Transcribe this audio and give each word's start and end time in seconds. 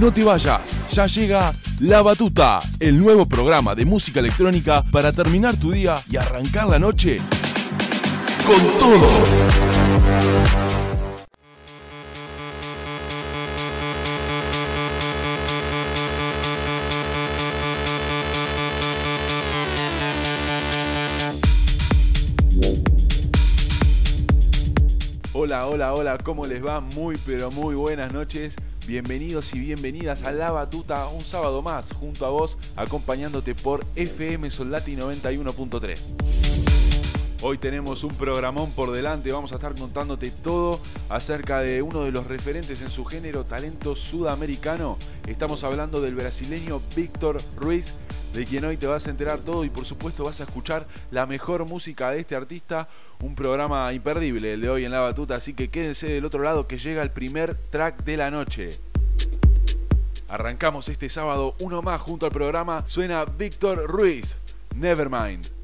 No 0.00 0.12
te 0.12 0.22
vayas, 0.22 0.60
ya 0.92 1.08
llega 1.08 1.52
La 1.80 2.02
Batuta, 2.02 2.60
el 2.78 3.00
nuevo 3.00 3.26
programa 3.26 3.74
de 3.74 3.84
música 3.84 4.20
electrónica 4.20 4.84
para 4.92 5.10
terminar 5.12 5.56
tu 5.56 5.72
día 5.72 5.96
y 6.08 6.16
arrancar 6.16 6.68
la 6.68 6.78
noche 6.78 7.18
con 8.46 8.60
todo. 8.78 9.08
Hola, 25.32 25.66
hola, 25.66 25.94
hola, 25.94 26.18
¿cómo 26.18 26.46
les 26.46 26.64
va? 26.64 26.78
Muy, 26.78 27.16
pero 27.26 27.50
muy 27.50 27.74
buenas 27.74 28.12
noches. 28.12 28.54
Bienvenidos 28.88 29.52
y 29.52 29.58
bienvenidas 29.58 30.22
a 30.22 30.32
La 30.32 30.50
Batuta, 30.50 31.08
un 31.08 31.20
sábado 31.20 31.60
más, 31.60 31.92
junto 31.92 32.24
a 32.24 32.30
vos, 32.30 32.56
acompañándote 32.74 33.54
por 33.54 33.84
FM 33.96 34.50
Soldati 34.50 34.96
91.3. 34.96 35.98
Hoy 37.42 37.58
tenemos 37.58 38.02
un 38.02 38.14
programón 38.14 38.70
por 38.70 38.90
delante, 38.90 39.30
vamos 39.30 39.52
a 39.52 39.56
estar 39.56 39.74
contándote 39.74 40.30
todo 40.30 40.80
acerca 41.10 41.60
de 41.60 41.82
uno 41.82 42.04
de 42.04 42.12
los 42.12 42.28
referentes 42.28 42.80
en 42.80 42.90
su 42.90 43.04
género, 43.04 43.44
talento 43.44 43.94
sudamericano. 43.94 44.96
Estamos 45.26 45.64
hablando 45.64 46.00
del 46.00 46.14
brasileño 46.14 46.80
Víctor 46.96 47.42
Ruiz, 47.56 47.92
de 48.32 48.44
quien 48.44 48.64
hoy 48.64 48.76
te 48.76 48.86
vas 48.86 49.06
a 49.06 49.10
enterar 49.10 49.40
todo 49.40 49.64
y 49.64 49.70
por 49.70 49.84
supuesto 49.84 50.24
vas 50.24 50.40
a 50.40 50.44
escuchar 50.44 50.86
la 51.10 51.26
mejor 51.26 51.64
música 51.64 52.10
de 52.10 52.20
este 52.20 52.36
artista. 52.36 52.88
Un 53.20 53.34
programa 53.34 53.92
imperdible 53.92 54.52
el 54.52 54.60
de 54.60 54.70
hoy 54.70 54.84
en 54.84 54.92
La 54.92 55.00
Batuta, 55.00 55.36
así 55.36 55.54
que 55.54 55.68
quédense 55.70 56.06
del 56.06 56.24
otro 56.24 56.42
lado 56.42 56.66
que 56.66 56.78
llega 56.78 57.02
el 57.02 57.10
primer 57.10 57.54
track 57.54 58.04
de 58.04 58.16
la 58.16 58.30
noche. 58.30 58.70
Arrancamos 60.28 60.88
este 60.88 61.08
sábado 61.08 61.54
uno 61.58 61.82
más 61.82 62.00
junto 62.00 62.26
al 62.26 62.32
programa. 62.32 62.84
Suena 62.86 63.24
Víctor 63.24 63.86
Ruiz, 63.86 64.36
Nevermind. 64.74 65.57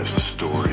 there's 0.00 0.16
a 0.16 0.20
story. 0.20 0.69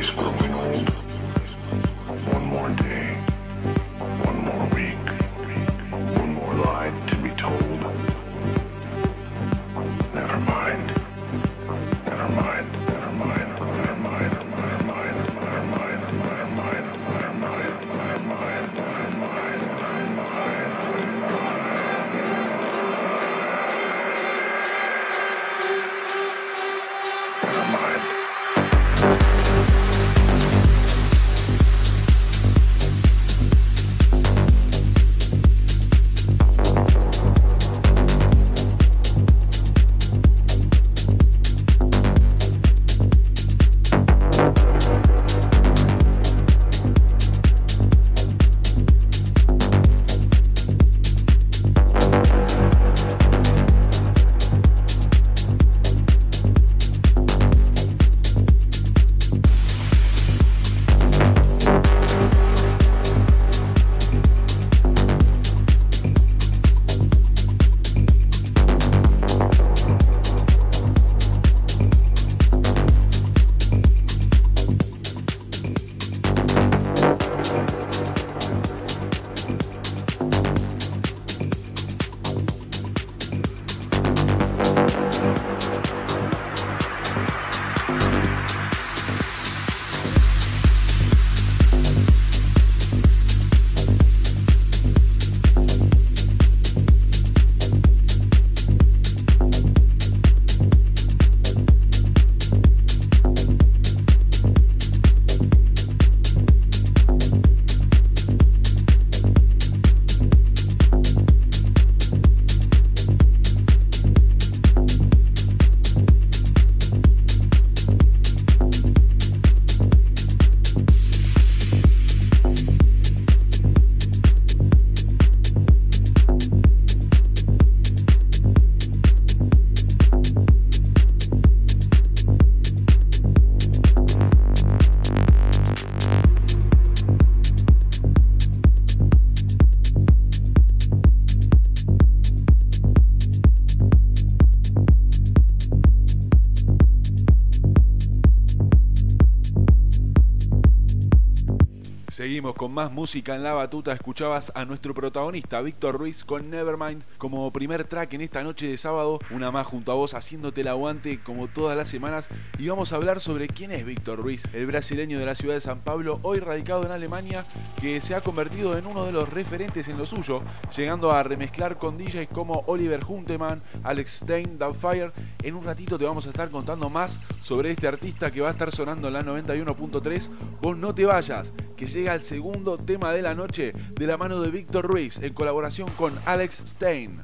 Seguimos 152.27 152.55
con 152.55 152.73
más 152.73 152.91
música 152.91 153.35
en 153.35 153.43
la 153.43 153.53
batuta. 153.53 153.93
Escuchabas 153.93 154.51
a 154.53 154.65
nuestro 154.65 154.93
protagonista, 154.93 155.61
Víctor 155.61 155.97
Ruiz, 155.97 156.25
con 156.25 156.49
Nevermind 156.49 157.01
como 157.17 157.53
primer 157.53 157.85
track 157.85 158.15
en 158.15 158.19
esta 158.19 158.43
noche 158.43 158.67
de 158.67 158.75
sábado. 158.75 159.17
Una 159.31 159.49
más 159.49 159.65
junto 159.65 159.93
a 159.93 159.95
vos, 159.95 160.13
haciéndote 160.13 160.59
el 160.59 160.67
aguante 160.67 161.21
como 161.21 161.47
todas 161.47 161.77
las 161.77 161.87
semanas. 161.87 162.27
Y 162.59 162.67
vamos 162.67 162.91
a 162.91 162.97
hablar 162.97 163.21
sobre 163.21 163.47
quién 163.47 163.71
es 163.71 163.85
Víctor 163.85 164.19
Ruiz, 164.19 164.43
el 164.51 164.65
brasileño 164.65 165.19
de 165.19 165.25
la 165.25 165.35
ciudad 165.35 165.53
de 165.55 165.61
San 165.61 165.79
Pablo, 165.79 166.19
hoy 166.21 166.39
radicado 166.39 166.83
en 166.83 166.91
Alemania, 166.91 167.45
que 167.79 168.01
se 168.01 168.13
ha 168.13 168.19
convertido 168.19 168.77
en 168.77 168.87
uno 168.87 169.05
de 169.05 169.13
los 169.13 169.29
referentes 169.29 169.87
en 169.87 169.97
lo 169.97 170.05
suyo, 170.05 170.41
llegando 170.75 171.13
a 171.13 171.23
remezclar 171.23 171.77
con 171.77 171.97
DJs 171.97 172.27
como 172.27 172.65
Oliver 172.67 173.05
Hunteman, 173.07 173.63
Alex 173.83 174.23
Stein, 174.23 174.59
Doubtfire. 174.59 175.13
En 175.43 175.55
un 175.55 175.63
ratito 175.63 175.97
te 175.97 176.03
vamos 176.03 176.27
a 176.27 176.31
estar 176.31 176.49
contando 176.49 176.89
más 176.89 177.21
sobre 177.41 177.71
este 177.71 177.87
artista 177.87 178.31
que 178.31 178.41
va 178.41 178.49
a 178.49 178.51
estar 178.51 178.75
sonando 178.75 179.07
en 179.07 179.13
la 179.13 179.23
91.3. 179.23 180.29
Vos 180.61 180.75
no 180.75 180.93
te 180.93 181.05
vayas 181.05 181.53
que 181.77 181.85
llega 181.85 182.15
el 182.15 182.21
segundo 182.21 182.77
tema 182.77 183.13
de 183.13 183.21
la 183.21 183.35
noche 183.35 183.71
de 183.71 184.07
la 184.07 184.17
mano 184.17 184.41
de 184.41 184.49
Víctor 184.49 184.85
Ruiz 184.85 185.19
en 185.21 185.33
colaboración 185.33 185.87
con 185.91 186.13
Alex 186.25 186.63
Stein. 186.65 187.21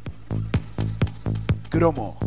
Cromo. 1.69 2.17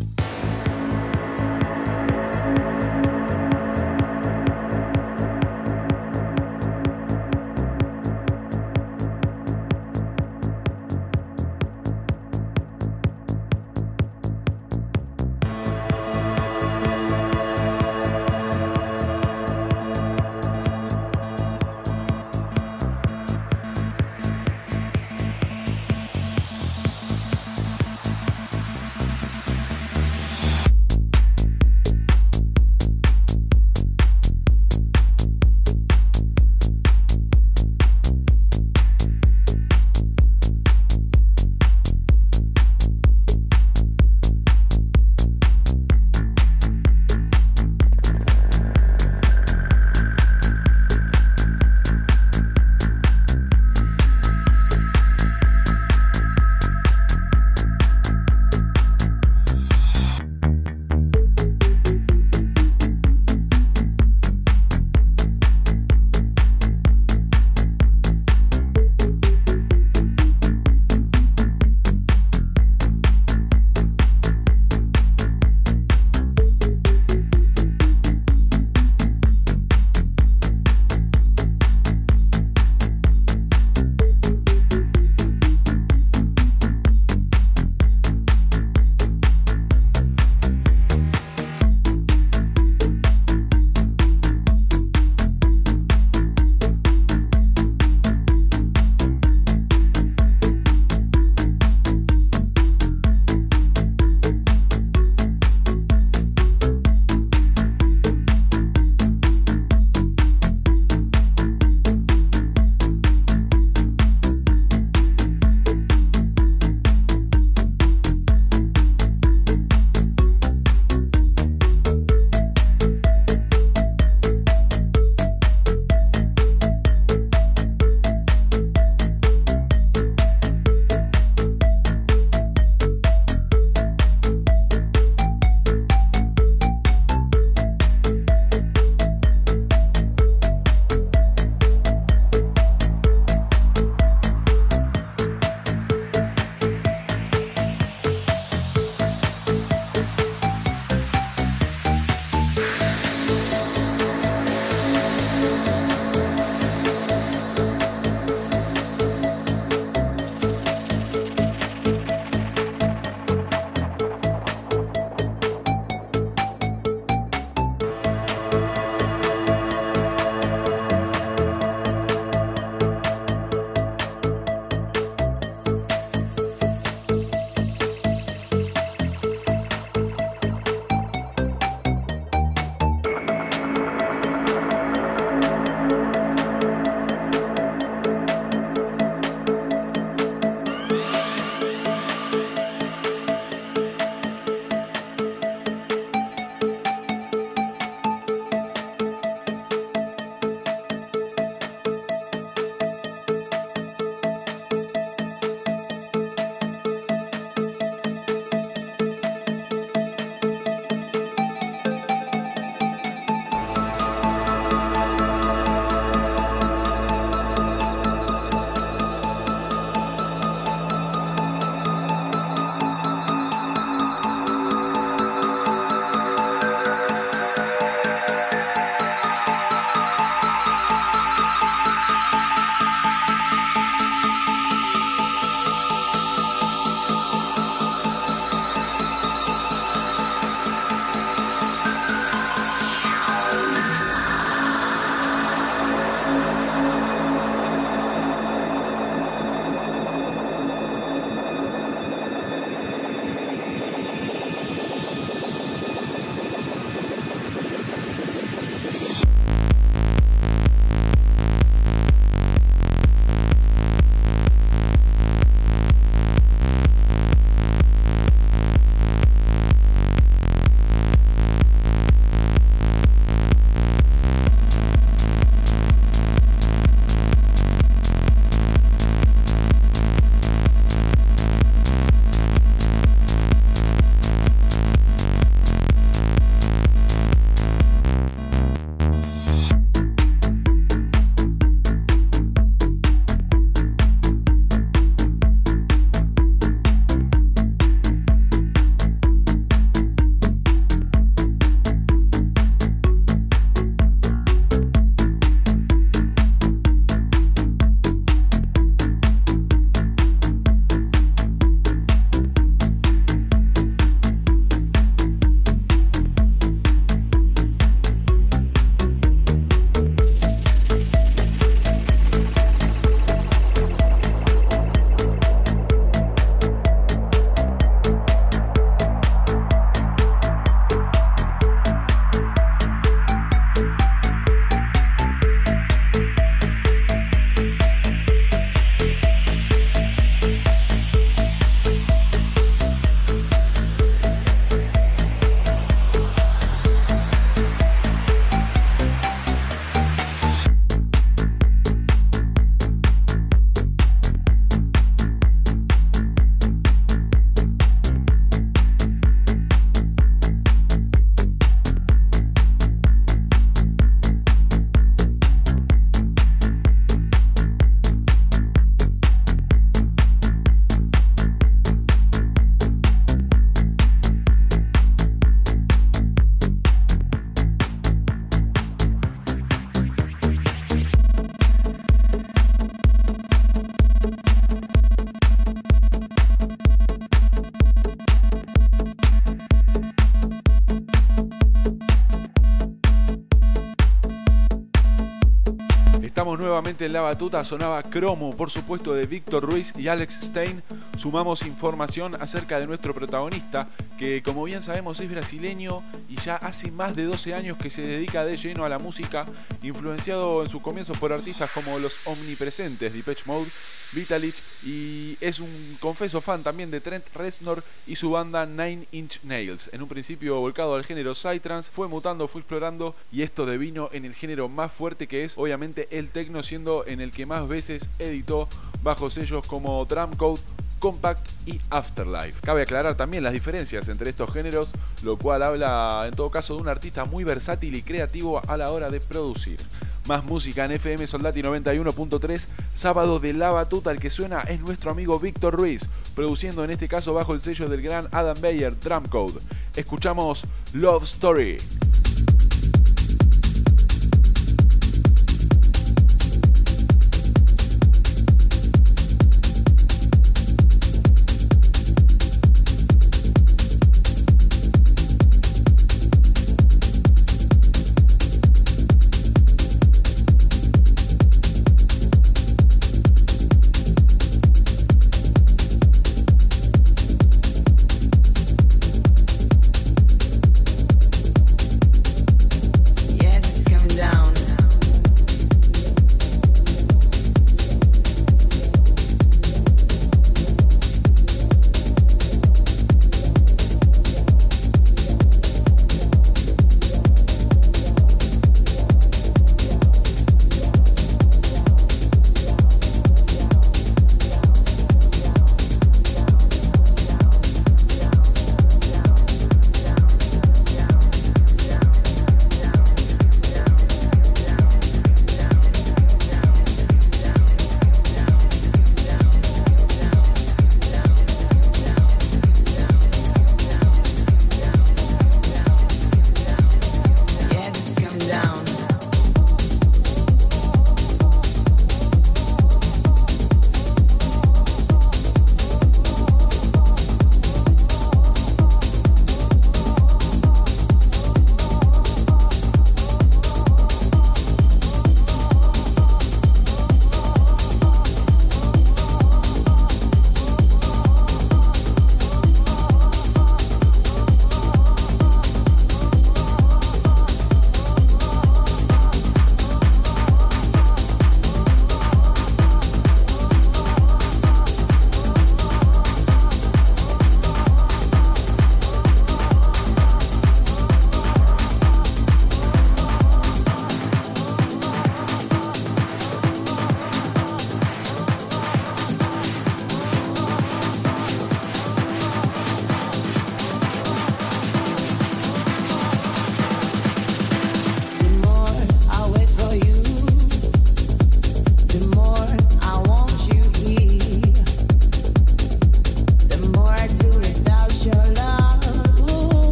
En 396.99 397.13
la 397.13 397.21
batuta, 397.21 397.63
sonaba 397.63 398.01
Cromo, 398.01 398.57
por 398.57 398.71
supuesto, 398.71 399.13
de 399.13 399.27
Víctor 399.27 399.63
Ruiz 399.63 399.93
y 399.97 400.07
Alex 400.07 400.39
Stein. 400.41 400.81
Sumamos 401.15 401.61
información 401.61 402.35
acerca 402.41 402.79
de 402.79 402.87
nuestro 402.87 403.13
protagonista, 403.13 403.87
que 404.17 404.41
como 404.41 404.63
bien 404.63 404.81
sabemos 404.81 405.19
es 405.19 405.29
brasileño 405.29 406.01
y 406.27 406.37
ya 406.37 406.55
hace 406.55 406.89
más 406.89 407.15
de 407.15 407.25
12 407.25 407.53
años 407.53 407.77
que 407.77 407.91
se 407.91 408.01
dedica 408.01 408.45
de 408.45 408.57
lleno 408.57 408.83
a 408.83 408.89
la 408.89 408.97
música, 408.97 409.45
influenciado 409.83 410.63
en 410.63 410.69
sus 410.69 410.81
comienzos 410.81 411.19
por 411.19 411.31
artistas 411.31 411.69
como 411.71 411.99
los 411.99 412.15
omnipresentes 412.25 413.13
Depeche 413.13 413.43
Mode, 413.45 413.69
Vitalich 414.13 414.55
y 414.87 415.37
es 415.41 415.59
un 415.59 415.97
confeso 415.99 416.39
fan 416.39 416.63
también 416.63 416.89
de 416.89 417.01
Trent 417.01 417.25
Reznor 417.35 417.83
y 418.07 418.15
su 418.15 418.31
banda 418.31 418.65
Nine 418.65 419.05
Inch 419.11 419.41
Nails. 419.43 419.89
En 419.91 420.01
un 420.01 420.07
principio 420.07 420.61
volcado 420.61 420.95
al 420.95 421.03
género 421.03 421.35
Psytrance, 421.35 421.91
fue 421.91 422.07
mutando, 422.07 422.47
fue 422.47 422.61
explorando 422.61 423.13
y 423.29 423.41
esto 423.41 423.65
devino 423.65 424.09
en 424.13 424.23
el 424.23 424.33
género 424.33 424.69
más 424.69 424.93
fuerte 424.93 425.27
que 425.27 425.43
es 425.43 425.57
obviamente 425.57 426.07
el 426.09 426.29
techno 426.29 426.63
siendo 426.63 427.05
en 427.05 427.19
el 427.19 427.31
que 427.31 427.45
más 427.45 427.67
veces 427.67 428.09
editó 428.17 428.69
bajo 429.03 429.29
sellos 429.29 429.67
como 429.67 430.05
Drumcode, 430.05 430.61
Compact 430.99 431.45
y 431.65 431.81
Afterlife. 431.89 432.61
Cabe 432.61 432.83
aclarar 432.83 433.17
también 433.17 433.43
las 433.43 433.51
diferencias 433.51 434.07
entre 434.07 434.29
estos 434.29 434.53
géneros, 434.53 434.93
lo 435.21 435.37
cual 435.37 435.63
habla 435.63 436.23
en 436.27 436.33
todo 436.33 436.49
caso 436.49 436.75
de 436.75 436.81
un 436.81 436.87
artista 436.87 437.25
muy 437.25 437.43
versátil 437.43 437.93
y 437.93 438.03
creativo 438.03 438.61
a 438.65 438.77
la 438.77 438.89
hora 438.91 439.09
de 439.09 439.19
producir. 439.19 439.79
Más 440.27 440.43
música 440.43 440.83
en 440.83 440.91
FM 440.91 441.25
Soldati 441.25 441.61
91.3, 441.61 442.67
sábado 442.93 443.39
de 443.39 443.53
la 443.53 443.71
batuta, 443.71 444.11
el 444.11 444.19
que 444.19 444.29
suena 444.29 444.59
es 444.59 444.81
nuestro 444.81 445.09
amigo 445.09 445.39
Víctor 445.39 445.73
Ruiz, 445.73 446.09
produciendo 446.35 446.83
en 446.83 446.91
este 446.91 447.07
caso 447.07 447.33
bajo 447.33 447.53
el 447.53 447.61
sello 447.61 447.87
del 447.87 448.01
gran 448.01 448.27
Adam 448.33 448.57
Bayer 448.59 448.99
Drumcode. 448.99 449.61
Escuchamos 449.95 450.65
Love 450.91 451.23
Story. 451.23 451.77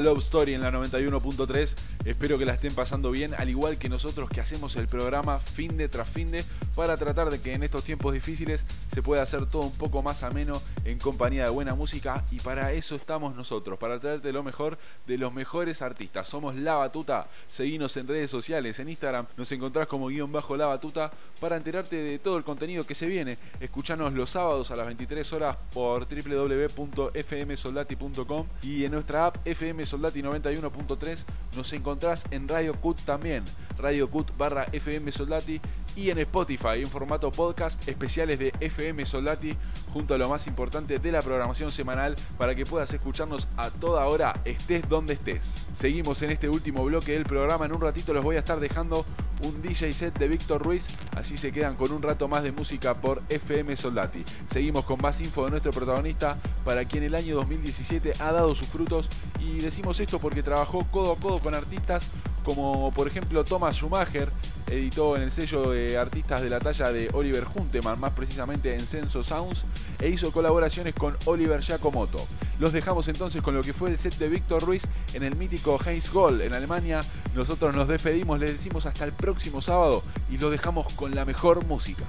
Love 0.00 0.18
Story 0.20 0.54
en 0.54 0.62
la 0.62 0.70
91.3. 0.70 1.74
Espero 2.04 2.38
que 2.38 2.46
la 2.46 2.54
estén 2.54 2.74
pasando 2.74 3.10
bien, 3.10 3.34
al 3.34 3.48
igual 3.48 3.78
que 3.78 3.88
nosotros 3.88 4.28
que 4.30 4.40
hacemos 4.40 4.76
el 4.76 4.86
programa 4.86 5.38
fin 5.38 5.76
de 5.76 5.88
tras 5.88 6.08
fin 6.08 6.30
de 6.30 6.44
para 6.74 6.96
tratar 6.96 7.30
de 7.30 7.40
que 7.40 7.52
en 7.54 7.62
estos 7.62 7.84
tiempos 7.84 8.14
difíciles 8.14 8.64
se 8.92 9.02
pueda 9.02 9.22
hacer 9.22 9.46
todo 9.46 9.62
un 9.62 9.72
poco 9.72 10.02
más 10.02 10.22
ameno 10.22 10.60
en 10.84 10.98
compañía 10.98 11.44
de 11.44 11.50
buena 11.50 11.74
música 11.74 12.24
y 12.30 12.40
para 12.40 12.72
eso 12.72 12.94
estamos 12.94 13.34
nosotros, 13.34 13.78
para 13.78 14.00
traerte 14.00 14.32
lo 14.32 14.42
mejor 14.42 14.78
de 15.06 15.18
los 15.18 15.32
mejores 15.32 15.82
artistas. 15.82 16.26
Somos 16.28 16.56
La 16.56 16.74
Batuta, 16.74 17.28
seguinos 17.48 17.96
en 17.96 18.08
redes 18.08 18.30
sociales, 18.30 18.78
en 18.78 18.88
Instagram 18.88 19.26
nos 19.36 19.50
encontrás 19.52 19.86
como 19.86 20.08
guion 20.08 20.32
bajo 20.32 20.56
La 20.56 20.66
Batuta 20.66 21.12
para 21.40 21.56
enterarte 21.56 21.96
de 21.96 22.18
todo 22.18 22.36
el 22.36 22.44
contenido 22.44 22.84
que 22.84 22.94
se 22.94 23.06
viene. 23.06 23.38
Escuchanos 23.60 24.12
los 24.12 24.28
sábados 24.30 24.70
a 24.70 24.76
las 24.76 24.84
23 24.86 25.32
horas 25.32 25.56
por 25.72 26.06
www.fmsoldati.com 26.06 28.46
y 28.62 28.84
en 28.84 28.92
nuestra 28.92 29.26
app 29.26 29.38
FM 29.44 29.84
Soldati 29.86 30.22
91.3 30.22 31.24
nos 31.56 31.72
encontrás 31.72 32.24
en 32.30 32.46
Radio 32.48 32.74
Cut 32.74 33.00
también, 33.02 33.42
Radio 33.78 34.08
Cut 34.10 34.36
barra 34.36 34.66
FM 34.72 35.10
Soldati 35.12 35.60
y 35.96 36.10
en 36.10 36.18
Spotify 36.18 36.82
en 36.82 36.86
formato 36.86 37.32
podcast 37.32 37.88
especiales 37.88 38.38
de 38.38 38.52
FM 38.60 39.04
Soldati 39.06 39.56
junto 39.92 40.14
a 40.14 40.18
lo 40.18 40.28
más 40.28 40.46
importante 40.46 40.98
de 40.98 41.12
la 41.12 41.22
programación 41.22 41.70
semanal 41.70 42.14
para 42.38 42.54
que 42.54 42.64
puedas 42.64 42.92
escucharnos 42.92 43.48
a 43.56 43.70
toda 43.70 44.06
hora 44.06 44.40
estés 44.44 44.88
donde 44.88 44.99
estés. 45.08 45.66
Seguimos 45.74 46.20
en 46.22 46.30
este 46.30 46.48
último 46.48 46.84
bloque 46.84 47.12
del 47.12 47.24
programa, 47.24 47.66
en 47.66 47.72
un 47.72 47.80
ratito 47.80 48.12
los 48.12 48.24
voy 48.24 48.36
a 48.36 48.40
estar 48.40 48.60
dejando 48.60 49.04
un 49.42 49.62
DJ 49.62 49.92
set 49.92 50.18
de 50.18 50.28
Víctor 50.28 50.62
Ruiz, 50.62 50.88
así 51.16 51.36
se 51.36 51.52
quedan 51.52 51.74
con 51.74 51.92
un 51.92 52.02
rato 52.02 52.28
más 52.28 52.42
de 52.42 52.52
música 52.52 52.94
por 52.94 53.22
FM 53.28 53.76
Soldati. 53.76 54.24
Seguimos 54.52 54.84
con 54.84 55.00
más 55.00 55.20
info 55.20 55.44
de 55.44 55.52
nuestro 55.52 55.72
protagonista 55.72 56.36
para 56.64 56.84
quien 56.84 57.04
el 57.04 57.14
año 57.14 57.36
2017 57.36 58.12
ha 58.18 58.32
dado 58.32 58.54
sus 58.54 58.68
frutos 58.68 59.08
y 59.40 59.60
decimos 59.60 60.00
esto 60.00 60.18
porque 60.18 60.42
trabajó 60.42 60.84
codo 60.90 61.12
a 61.12 61.16
codo 61.16 61.38
con 61.38 61.54
artistas 61.54 62.06
como 62.44 62.90
por 62.92 63.06
ejemplo 63.06 63.44
Thomas 63.44 63.76
Schumacher, 63.76 64.30
editó 64.68 65.16
en 65.16 65.22
el 65.22 65.32
sello 65.32 65.70
de 65.70 65.98
artistas 65.98 66.42
de 66.42 66.50
la 66.50 66.60
talla 66.60 66.90
de 66.92 67.08
Oliver 67.12 67.44
Hunteman, 67.54 68.00
más 68.00 68.12
precisamente 68.12 68.74
en 68.74 68.80
Censo 68.80 69.22
Sounds, 69.22 69.64
e 70.00 70.08
hizo 70.08 70.32
colaboraciones 70.32 70.94
con 70.94 71.16
Oliver 71.26 71.60
Giacomoto. 71.60 72.26
Los 72.60 72.74
dejamos 72.74 73.08
entonces 73.08 73.40
con 73.40 73.54
lo 73.54 73.62
que 73.62 73.72
fue 73.72 73.88
el 73.88 73.98
set 73.98 74.18
de 74.18 74.28
Víctor 74.28 74.62
Ruiz 74.62 74.82
en 75.14 75.22
el 75.22 75.34
mítico 75.34 75.80
Heinz 75.82 76.12
Gold 76.12 76.42
en 76.42 76.52
Alemania. 76.52 77.00
Nosotros 77.34 77.74
nos 77.74 77.88
despedimos, 77.88 78.38
les 78.38 78.52
decimos 78.52 78.84
hasta 78.84 79.06
el 79.06 79.12
próximo 79.12 79.62
sábado 79.62 80.02
y 80.28 80.36
los 80.36 80.50
dejamos 80.50 80.92
con 80.92 81.14
la 81.14 81.24
mejor 81.24 81.64
música. 81.64 82.04